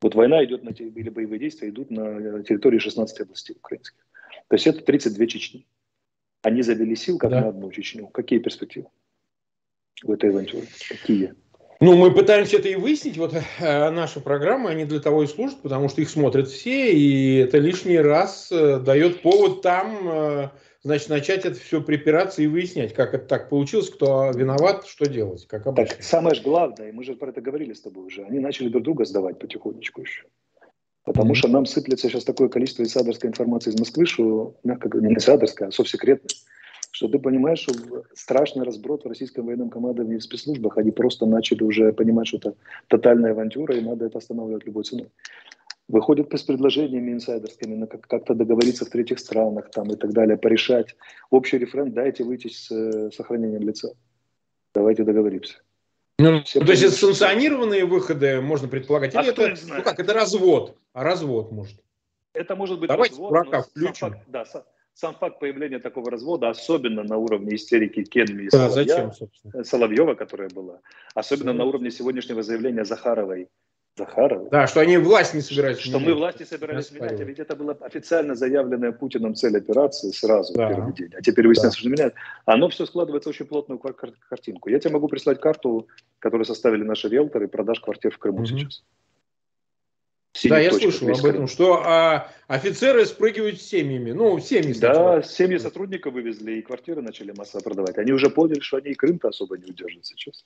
[0.00, 4.06] Вот война идет на, или боевые действия идут на территории 16 областей украинских.
[4.48, 5.66] То есть это 32 Чечни.
[6.42, 7.42] Они завели сил как да.
[7.42, 8.06] на одну Чечню.
[8.06, 8.88] Какие перспективы
[10.02, 10.66] в этой авантюре?
[10.88, 11.34] Какие?
[11.80, 13.16] Ну, мы пытаемся это и выяснить.
[13.16, 17.36] Вот э, наши программы, они для того и служат, потому что их смотрят все, и
[17.36, 20.48] это лишний раз э, дает повод там, э,
[20.82, 25.46] значит, начать это все припираться и выяснять, как это так получилось, кто виноват, что делать,
[25.46, 25.94] как обычно.
[25.94, 28.82] Так, самое же главное, мы же про это говорили с тобой уже, они начали друг
[28.82, 30.26] друга сдавать потихонечку еще.
[31.04, 31.36] Потому mm-hmm.
[31.36, 35.68] что нам сыплется сейчас такое количество инсайдерской информации из Москвы, что, мягко говоря, не инсайдерская,
[35.68, 36.28] а совсекретная
[37.00, 37.72] что ты понимаешь, что
[38.12, 42.54] страшный разброд в российском военном командовании в спецслужбах, они просто начали уже понимать, что это
[42.88, 45.08] тотальная авантюра, и надо это останавливать любой ценой.
[45.88, 50.94] Выходят с предложениями инсайдерскими, как-то договориться в третьих странах там, и так далее, порешать.
[51.30, 53.94] Общий рефрен «дайте выйти с э, сохранением лица».
[54.74, 55.54] Давайте договоримся.
[56.18, 60.12] Ну, Все то есть это санкционированные выходы, можно предполагать, а или это, ну как, это
[60.12, 61.80] развод, а развод может.
[62.34, 64.10] Это может быть Давайте развод, дурака включим.
[64.10, 64.44] Факт, да,
[65.00, 70.14] сам факт появления такого развода, особенно на уровне истерики Кенми и да, Соловья, зачем, Соловьева,
[70.14, 70.80] которая была,
[71.14, 73.48] особенно на уровне сегодняшнего заявления Захаровой,
[73.96, 74.50] Захаровой.
[74.50, 77.56] Да, что они власть не собирались Что мы власть не собирались менять, а ведь это
[77.56, 80.66] была официально заявленная Путиным цель операции сразу да.
[80.66, 81.10] в первый день.
[81.16, 81.80] А теперь выясняется, да.
[81.80, 82.14] что меняет.
[82.44, 84.68] Оно все складывается в очень плотную картинку.
[84.68, 88.46] Я тебе могу прислать карту, которую составили наши риэлторы продаж квартир в Крыму угу.
[88.46, 88.84] сейчас.
[90.44, 94.12] Да, я слышал об этом, что а, офицеры спрыгивают с семьями.
[94.12, 95.16] Ну, семьи сначала.
[95.16, 97.98] Да, семьи сотрудников вывезли и квартиры начали массово продавать.
[97.98, 100.44] Они уже поняли, что они и Крым-то особо не удержат сейчас.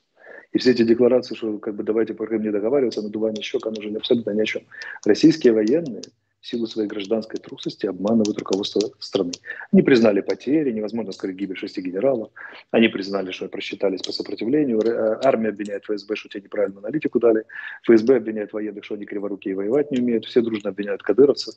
[0.53, 3.77] И все эти декларации, что как бы давайте по Крым не договариваться, надувание щек, оно
[3.79, 4.63] уже абсолютно ни о чем.
[5.05, 6.03] Российские военные–
[6.45, 9.33] в силу своей гражданской трусости обманывают руководство страны.
[9.73, 12.31] Они признали потери, невозможно скрыть гибель шести генералов.
[12.71, 14.79] Они признали, что просчитались по сопротивлению.
[14.81, 17.45] Э, армия обвиняет ФСБ, что те неправильно аналитику дали.
[17.85, 20.27] ФСБ обвиняет военных, что они криворуки и воевать не умеют.
[20.27, 21.55] Все дружно обвиняют кадыровцев.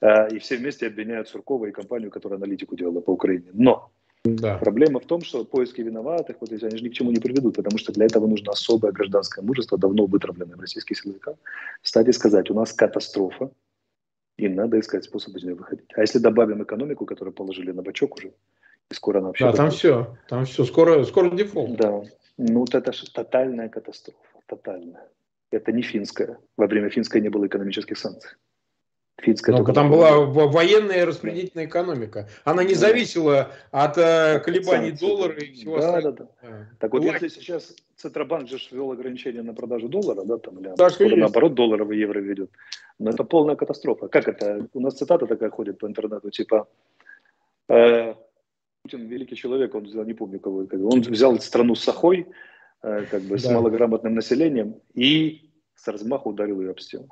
[0.00, 3.50] Э, и все вместе обвиняют Суркова и компанию, которая аналитику делала по Украине.
[3.52, 3.90] Но
[4.24, 4.56] да.
[4.56, 7.56] Проблема в том, что поиски виноватых, вот эти, они же ни к чему не приведут,
[7.56, 11.36] потому что для этого нужно особое гражданское мужество, давно вытравленное в российских силовиках.
[11.82, 13.50] Кстати сказать, у нас катастрофа,
[14.42, 15.88] и надо искать способ из нее выходить.
[15.94, 18.32] А если добавим экономику, которую положили на бачок уже,
[18.90, 19.44] и скоро она вообще...
[19.44, 21.76] Да, там все, там все, скоро, скоро дефолт.
[21.76, 22.02] Да,
[22.38, 25.08] ну вот это же тотальная катастрофа, тотальная.
[25.50, 26.38] Это не финская.
[26.56, 28.32] Во время финской не было экономических санкций.
[29.18, 32.28] Финская Но там была военная распределительная экономика.
[32.44, 36.16] Она не зависела от э, колебаний санкций, доллара и всего да, остального.
[36.16, 36.66] Да, да.
[36.80, 41.16] Так вот, если сейчас Центробанк же ввел ограничения на продажу доллара, да, там, или да,
[41.16, 42.50] наоборот, долларов и евро ведет,
[42.98, 44.08] но это полная катастрофа.
[44.08, 44.66] Как это?
[44.72, 46.66] У нас цитата такая ходит по интернету, типа,
[47.68, 48.14] э,
[48.82, 52.26] Путин великий человек, он взял, не помню кого, он взял страну с сахой,
[52.82, 53.38] э, как бы, да.
[53.38, 57.08] с малограмотным населением и с размаху ударил ее об стену.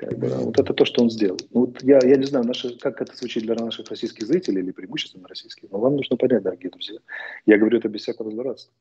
[0.00, 1.36] Как бы, вот это то, что он сделал.
[1.52, 4.70] Ну, вот я, я не знаю, наши, как это звучит для наших российских зрителей или
[4.70, 6.98] преимущественно российских, но вам нужно понять, дорогие друзья.
[7.44, 8.72] Я говорю это без всякого злорадства.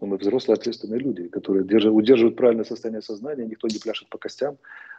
[0.00, 4.16] Но мы взрослые ответственные люди, которые держат, удерживают правильное состояние сознания, никто не пляшет по
[4.16, 4.56] костям.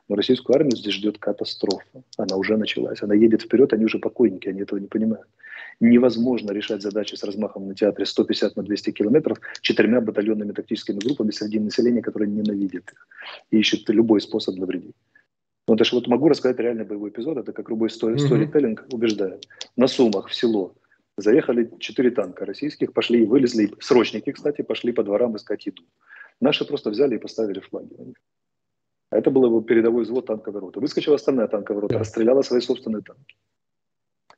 [0.07, 2.03] Но российскую армию здесь ждет катастрофа.
[2.15, 3.01] Она уже началась.
[3.01, 5.27] Она едет вперед, они уже покойники, они этого не понимают.
[5.79, 11.31] Невозможно решать задачи с размахом на театре 150 на 200 километров четырьмя батальонными тактическими группами
[11.31, 13.07] среди населения, которое ненавидит их
[13.49, 14.93] и ищет любой способ навредить.
[15.67, 18.25] Ну, даже вот могу рассказать реальный боевой эпизод, это как любой стори- mm-hmm.
[18.25, 19.47] сторителлинг убеждает.
[19.75, 20.75] На Сумах, в село,
[21.17, 25.83] заехали четыре танка российских, пошли и вылезли, срочники, кстати, пошли по дворам искать еду.
[26.39, 28.17] Наши просто взяли и поставили флаги на них.
[29.09, 30.79] А это был его передовой взвод танковой роты.
[30.79, 33.35] Выскочила остальная танковая рота, расстреляла свои собственные танки.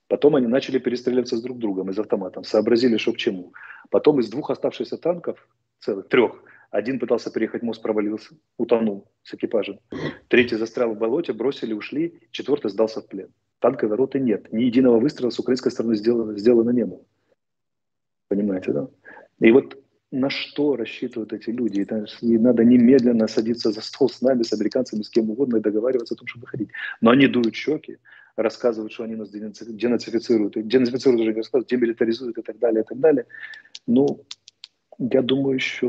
[0.07, 3.53] Потом они начали перестреливаться с друг другом из автоматом, сообразили, что к чему.
[3.89, 5.47] Потом из двух оставшихся танков,
[5.79, 9.79] целых трех, один пытался переехать мост, провалился, утонул с экипажем.
[10.27, 12.19] Третий застрял в болоте, бросили, ушли.
[12.31, 13.29] Четвертый сдался в плен.
[13.59, 14.51] Танковой роты нет.
[14.51, 17.01] Ни единого выстрела с украинской стороны сделано, сделано не было.
[18.27, 18.87] Понимаете, да?
[19.39, 19.77] И вот
[20.11, 21.85] на что рассчитывают эти люди.
[22.21, 26.13] И надо немедленно садиться за стол с нами, с американцами, с кем угодно и договариваться
[26.13, 26.69] о том, чтобы выходить.
[27.01, 27.97] Но они дуют щеки,
[28.35, 32.99] рассказывают, что они нас денацифицируют, денацифицируют уже не рассказывают, демилитаризуют и так далее, и так
[32.99, 33.25] далее.
[33.85, 34.23] Ну,
[34.99, 35.87] я думаю, еще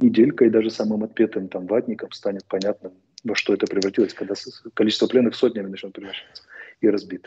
[0.00, 2.92] неделька и даже самым отпетым там ватником станет понятно,
[3.22, 4.34] во что это превратилось, когда
[4.74, 6.42] количество пленных сотнями начнет превращаться
[6.80, 7.26] и разбит.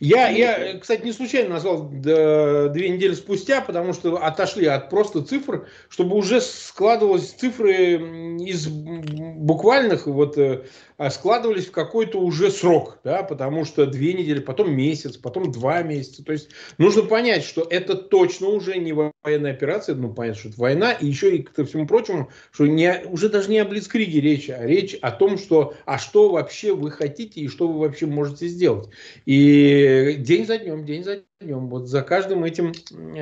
[0.00, 5.68] Я, я, кстати, не случайно назвал две недели спустя, потому что отошли от просто цифр,
[5.88, 10.64] чтобы уже складывалась цифры из буквальных, вот э,
[11.10, 16.24] складывались в какой-то уже срок, да, потому что две недели, потом месяц, потом два месяца.
[16.24, 20.60] То есть нужно понять, что это точно уже не военная операция, ну понятно, что это
[20.60, 24.48] война, и еще и ко всему прочему, что не, уже даже не о Блицкриге речь,
[24.50, 28.46] а речь о том, что, а что вообще вы хотите и что вы вообще можете
[28.46, 28.88] сделать.
[29.26, 32.72] И день за днем, день за вот за каждым этим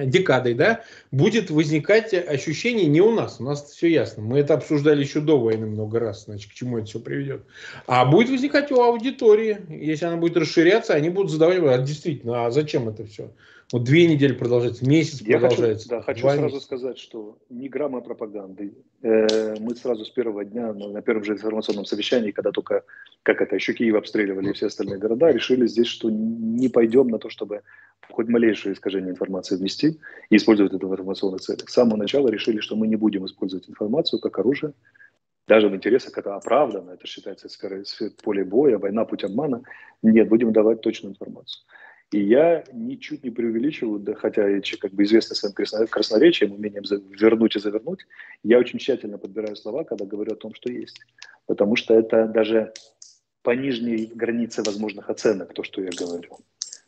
[0.09, 4.23] декадой, да, будет возникать ощущение не у нас, у нас все ясно.
[4.23, 7.43] Мы это обсуждали еще до войны много раз, значит, к чему это все приведет.
[7.87, 12.51] А будет возникать у аудитории, если она будет расширяться, они будут задавать, а действительно, а
[12.51, 13.31] зачем это все?
[13.73, 15.89] Вот две недели продолжается, месяц Я продолжается.
[15.89, 16.61] Хочу, да, хочу сразу месяца.
[16.61, 18.75] сказать, что ни грамма пропаганды.
[19.01, 22.85] Э, мы сразу с первого дня, на первом же информационном совещании, когда только,
[23.23, 27.19] как это, еще Киев обстреливали и все остальные города, решили здесь, что не пойдем на
[27.19, 27.63] то, чтобы
[28.11, 31.71] хоть малейшее искажение информации внести и использовать это в информационных целях.
[31.71, 34.75] С самого начала решили, что мы не будем использовать информацию как оружие,
[35.49, 37.49] даже в интересах это оправдано, это считается
[38.23, 39.63] поле боя, война, путь обмана.
[40.03, 41.65] Нет, будем давать точную информацию.
[42.13, 47.57] И я ничуть не преувеличиваю, да, хотя я как бы известный своим красноречием, умением вернуть
[47.57, 48.01] и завернуть,
[48.43, 51.01] я очень тщательно подбираю слова, когда говорю о том, что есть.
[51.47, 52.75] Потому что это даже
[53.43, 56.39] по нижней границе возможных оценок, то, что я говорю.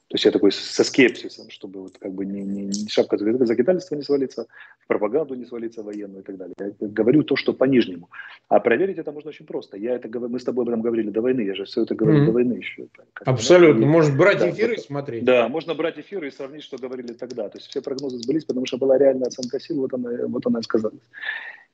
[0.09, 3.97] То есть я такой со скепсисом, чтобы вот как бы не, не, не шапка закидательства
[3.97, 4.47] не свалиться,
[4.81, 6.55] в пропаганду не свалиться военную и так далее.
[6.59, 8.11] Я говорю то, что по нижнему.
[8.49, 9.79] А проверить это можно очень просто.
[9.79, 12.23] Я это мы с тобой об этом говорили до войны, я же все это говорил
[12.23, 12.27] mm-hmm.
[12.27, 12.87] до войны еще.
[13.25, 13.87] Абсолютно.
[13.87, 15.25] Можно брать да, эфиры и смотреть.
[15.25, 17.49] Да, можно брать эфиры и сравнить, что говорили тогда.
[17.49, 20.59] То есть все прогнозы сбылись, потому что была реальная оценка сил, вот она, вот она
[20.59, 21.01] и сказалась.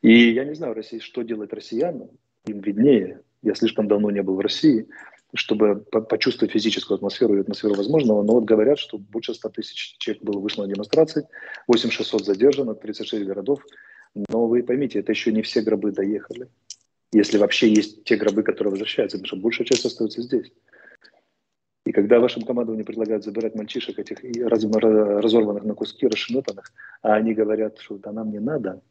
[0.03, 2.11] И я не знаю, Россия, что делать россиянам,
[2.47, 3.21] им виднее.
[3.43, 4.87] Я слишком давно не был в России
[5.35, 8.23] чтобы почувствовать физическую атмосферу и атмосферу возможного.
[8.23, 11.27] Но вот говорят, что больше 100 тысяч человек было вышло на демонстрации,
[11.69, 13.64] 8600 задержано, 36 городов.
[14.14, 16.49] Но вы поймите, это еще не все гробы доехали.
[17.12, 20.53] Если вообще есть те гробы, которые возвращаются, потому что большая часть остается здесь.
[21.87, 27.79] И когда вашим командованию предлагают забирать мальчишек этих разорванных на куски, расшинопанных, а они говорят,
[27.79, 28.83] что да нам не надо,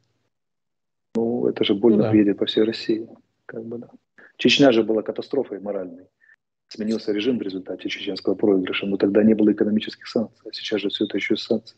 [1.16, 2.14] ну это же больно ну, да.
[2.14, 3.08] едет по всей России.
[3.46, 3.90] Как бы, да.
[4.38, 6.08] Чечня же была катастрофой моральной
[6.70, 10.90] сменился режим в результате чеченского проигрыша, но тогда не было экономических санкций, а сейчас же
[10.90, 11.78] все это еще санкции.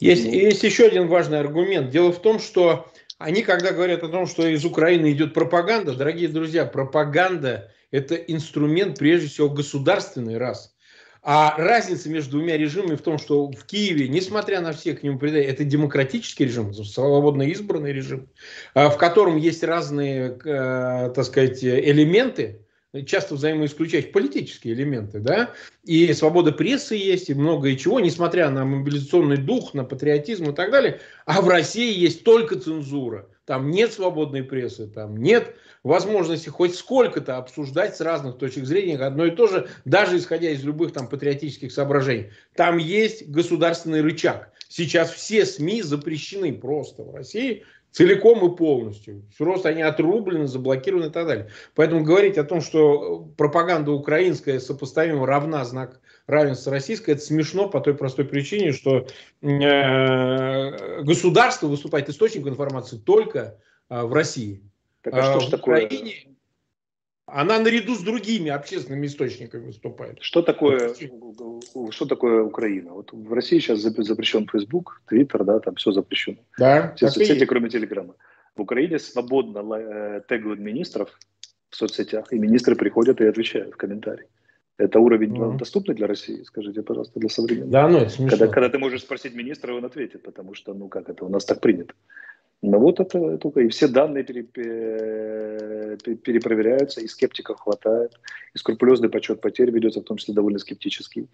[0.00, 1.90] Есть, есть еще один важный аргумент.
[1.90, 6.28] Дело в том, что они, когда говорят о том, что из Украины идет пропаганда, дорогие
[6.28, 10.74] друзья, пропаганда– это инструмент, прежде всего, государственный раз.
[11.22, 15.18] А разница между двумя режимами в том, что в Киеве, несмотря на все к нему
[15.18, 18.28] предания, это демократический режим, свободно избранный режим,
[18.72, 22.60] а, в котором есть разные, э, так сказать, элементы,
[23.06, 25.52] часто взаимоисключающие политические элементы, да,
[25.84, 30.70] и свобода прессы есть, и многое чего, несмотря на мобилизационный дух, на патриотизм и так
[30.70, 36.74] далее, а в России есть только цензура, там нет свободной прессы, там нет возможности хоть
[36.74, 41.08] сколько-то обсуждать с разных точек зрения одно и то же, даже исходя из любых там
[41.08, 42.30] патриотических соображений.
[42.54, 44.50] Там есть государственный рычаг.
[44.68, 49.22] Сейчас все СМИ запрещены просто в России, целиком и полностью.
[49.36, 51.50] Просто они отрублены, заблокированы и так далее.
[51.74, 57.80] Поэтому говорить о том, что пропаганда украинская сопоставима равна знак равенства российской, это смешно по
[57.80, 59.06] той простой причине, что
[59.42, 64.62] э, государство выступает источником информации только э, в России.
[65.02, 65.86] Так а что а, ж такое?
[65.86, 66.37] Украине
[67.30, 70.18] она наряду с другими общественными источниками выступает.
[70.20, 70.94] Что такое,
[71.90, 72.92] что такое Украина?
[72.92, 76.38] Вот в России сейчас запрещен Facebook, Twitter, да, там все запрещено.
[76.58, 78.14] Да, все соцсети, кроме Телеграма.
[78.56, 81.18] В Украине свободно э, тегают министров
[81.70, 84.26] в соцсетях, и министры приходят и отвечают в комментарии.
[84.78, 85.58] Это уровень mm-hmm.
[85.58, 87.70] доступный для России, скажите, пожалуйста, для современных.
[87.70, 88.30] Да, ну это смешно.
[88.30, 91.44] Когда, когда ты можешь спросить министра, он ответит, потому что, ну как это, у нас
[91.44, 91.94] так принято.
[92.60, 98.18] Ну вот это только и все данные пере, перепроверяются, и скептиков хватает,
[98.52, 101.28] и скрупулезный подсчет потерь ведется, в том числе довольно скептический.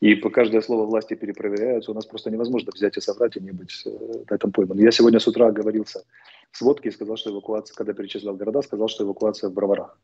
[0.00, 1.90] И по каждое слово власти перепроверяются.
[1.90, 3.90] У нас просто невозможно взять и соврать и не быть э,
[4.30, 4.78] на этом пойман.
[4.78, 6.04] Я сегодня с утра говорился
[6.52, 9.98] в сводке и сказал, что эвакуация, когда перечислял города, сказал, что эвакуация в Броварах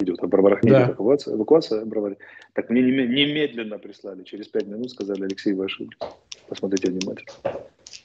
[0.00, 0.78] идет, а в Броварах не да.
[0.78, 2.16] идет эвакуация, эвакуация в Броваре.
[2.54, 6.00] Так мне немедленно прислали, через пять минут сказали, Алексей, вы ошиблись.
[6.48, 7.32] Посмотрите внимательно.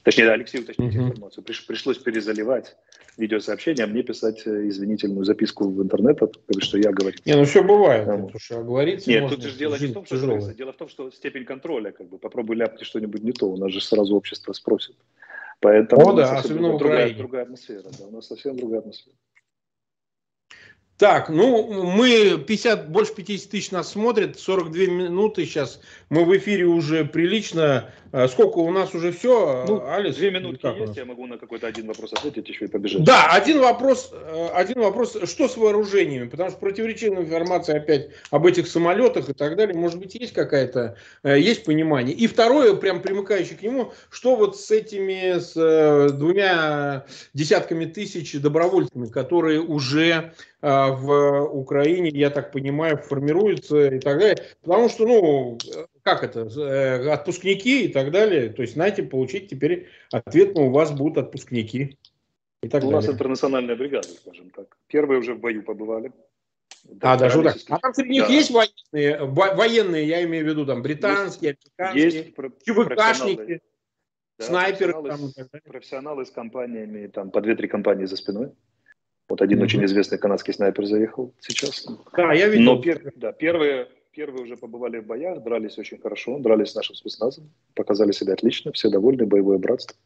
[0.03, 1.05] Точнее, да, Алексей уточнить угу.
[1.05, 1.43] информацию.
[1.43, 2.75] Приш, пришлось перезаливать
[3.17, 6.19] видеосообщение, а мне писать э, извинительную записку в интернет,
[6.59, 7.17] что я говорю.
[7.25, 10.15] Не, ну все бывает, потому что оговориться Нет, тут же дело не в том, что
[10.15, 10.53] тяжелое.
[10.53, 13.71] дело в том, что степень контроля, как бы, попробуй ляпни что-нибудь не то, у нас
[13.71, 14.95] же сразу общество спросит.
[15.61, 19.15] Поэтому О, да, особенно другая, другая атмосфера, да, у нас совсем другая атмосфера.
[20.97, 26.65] Так, ну, мы 50, больше 50 тысяч нас смотрят, 42 минуты сейчас, мы в эфире
[26.65, 27.91] уже прилично.
[28.13, 30.17] А сколько у нас уже все, ну, Алис?
[30.17, 33.03] Две минутки есть, я могу на какой-то один вопрос ответить, еще и побежать.
[33.03, 36.27] Да, один вопрос, э, один вопрос, что с вооружениями?
[36.27, 40.95] Потому что противоречивая информация опять об этих самолетах и так далее, может быть, есть какая-то,
[41.23, 42.15] э, есть понимание.
[42.15, 48.39] И второе, прям примыкающее к нему, что вот с этими, с э, двумя десятками тысяч
[48.39, 54.45] добровольцами, которые уже в Украине, я так понимаю, формируются и так далее.
[54.63, 55.57] Потому что, ну,
[56.03, 58.49] как это, э, отпускники и так далее.
[58.49, 61.97] То есть, знаете, получить теперь ответ, ну, у вас будут отпускники.
[62.61, 62.95] И так у далее.
[62.95, 64.77] нас интернациональная бригада, скажем так.
[64.87, 66.11] Первые уже в бою побывали.
[67.01, 67.57] А, даже вот так.
[67.69, 68.33] А там среди них да.
[68.33, 72.35] есть военные, военные, я имею в виду, там, британские, американские, есть
[72.65, 73.61] ЧВКшники,
[74.37, 74.93] да, снайперы.
[74.93, 78.51] Профессионалы, там, профессионалы с компаниями, там, по две-три компании за спиной.
[79.29, 79.63] Вот один mm-hmm.
[79.63, 81.85] очень известный канадский снайпер заехал сейчас.
[82.15, 82.75] Да, я видел.
[82.75, 86.95] Но пер, да, первые Первые уже побывали в боях, дрались очень хорошо, дрались с нашим
[86.95, 89.97] спецназом, показали себя отлично, все довольны, боевое братство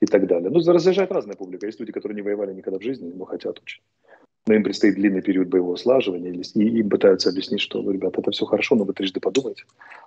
[0.00, 0.50] и так далее.
[0.50, 1.66] Ну, разъезжает разная публика.
[1.66, 3.82] Есть люди, которые не воевали никогда в жизни, но хотят очень.
[4.46, 8.46] Но им предстоит длинный период боевого слаживания, и им пытаются объяснить, что, ребят, это все
[8.46, 9.64] хорошо, но вы трижды подумайте.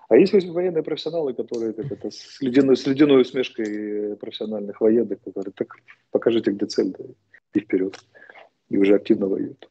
[0.08, 5.52] А есть военные профессионалы, которые как это, с, ледяной, с ледяной усмешкой профессиональных военных, которые
[5.54, 5.76] так
[6.12, 7.04] покажите, где цель, да,
[7.54, 8.00] и вперед.
[8.70, 9.70] И уже активно воюют.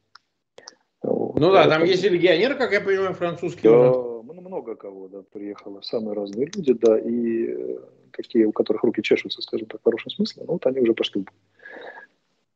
[1.03, 3.71] Ну да, там есть и легионеры, как я понимаю, французские.
[3.71, 4.23] Да, уже.
[4.41, 7.77] много кого, да, приехало, самые разные люди, да, и э,
[8.15, 11.25] такие, у которых руки чешутся, скажем так, в хорошем смысле, ну вот они уже пошли.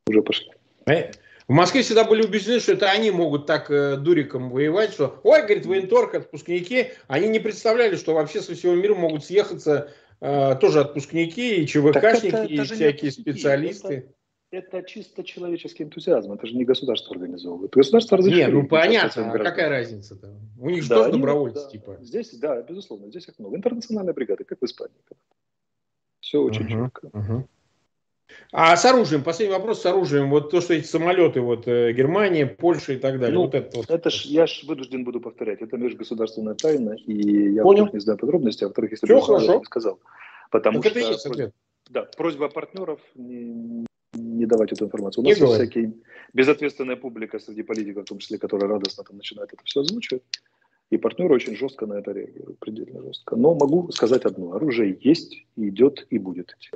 [0.08, 0.52] Уже пошли.
[0.86, 1.12] Э,
[1.48, 5.42] в Москве всегда были убеждены, что это они могут так э, дуриком воевать, что, ой,
[5.42, 10.82] говорит, военторг, отпускники, они не представляли, что вообще со всего мира могут съехаться э, тоже
[10.82, 13.94] отпускники и ЧВКшники, это, это и всякие специалисты.
[13.94, 14.08] Это,
[14.52, 17.72] это чисто человеческий энтузиазм, это же не государство организовывает.
[17.72, 18.54] Государство разрешает.
[18.54, 20.34] Нет, ну понятно, а какая разница-то?
[20.60, 21.70] У них да, тоже добровольцы, да.
[21.70, 21.98] типа.
[22.02, 23.58] Здесь, да, безусловно, здесь их много.
[23.58, 24.96] Интернациональная бригада, как в Испании.
[26.20, 27.08] Все очень uh-huh, четко.
[27.08, 27.44] Uh-huh.
[28.52, 30.30] А с оружием, последний вопрос с оружием.
[30.30, 33.36] Вот то, что эти самолеты, вот э, Германия, Польша и так далее.
[33.36, 33.90] Ну, вот это, вот.
[33.90, 35.62] это ж, я ж вынужден буду повторять.
[35.62, 37.90] Это межгосударственная тайна, и я Понял.
[37.92, 40.00] не знаю подробности, а во-вторых, если бы я не сказал.
[40.52, 41.54] Потому так что это есть ответ.
[41.90, 43.86] Да, просьба партнеров не,
[44.38, 45.24] не давать эту информацию.
[45.24, 45.94] У нас есть всякие
[46.34, 50.24] безответственная публика среди политиков, в том числе, которая радостно там начинает это все озвучивать.
[50.90, 53.36] И партнеры очень жестко на это реагируют, предельно жестко.
[53.36, 54.54] Но могу сказать одно.
[54.54, 56.72] Оружие есть, идет и будет идти.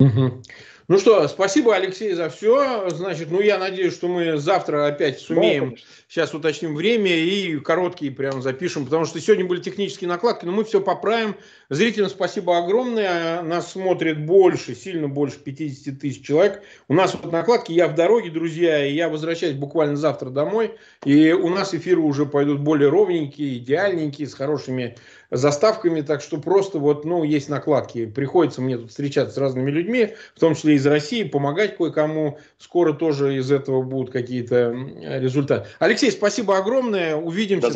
[0.00, 0.42] Угу.
[0.88, 2.90] Ну что, спасибо, Алексей, за все.
[2.90, 5.70] Значит, ну я надеюсь, что мы завтра опять сумеем.
[5.70, 5.76] Да,
[6.12, 10.64] Сейчас уточним время и короткие прям запишем, потому что сегодня были технические накладки, но мы
[10.64, 11.36] все поправим.
[11.70, 13.40] Зрителям спасибо огромное.
[13.40, 16.62] Нас смотрит больше, сильно больше 50 тысяч человек.
[16.88, 20.74] У нас вот накладки, я в дороге, друзья, и я возвращаюсь буквально завтра домой.
[21.06, 24.96] И у нас эфиры уже пойдут более ровненькие, идеальненькие, с хорошими
[25.32, 28.04] заставками, так что просто вот, ну, есть накладки.
[28.04, 32.38] Приходится мне тут встречаться с разными людьми, в том числе из России, помогать кое-кому.
[32.58, 35.68] Скоро тоже из этого будут какие-то результаты.
[35.78, 37.16] Алексей, спасибо огромное.
[37.16, 37.66] Увидимся.